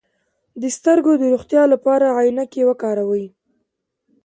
د 0.61 0.63
سترګو 0.77 1.11
د 1.17 1.23
روغتیا 1.33 1.63
لپاره 1.73 2.07
عینکې 2.17 2.61
وکاروئ 2.69 3.25